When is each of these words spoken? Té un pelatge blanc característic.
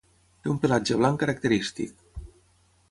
Té 0.45 0.49
un 0.53 0.57
pelatge 0.63 0.97
blanc 1.01 1.21
característic. 1.25 2.21